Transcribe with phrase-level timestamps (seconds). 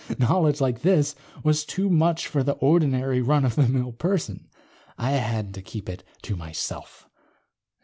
[0.17, 1.13] Knowledge like this
[1.43, 4.47] was too much for the ordinary run of the mill person.
[4.97, 7.07] I had to keep it to myself.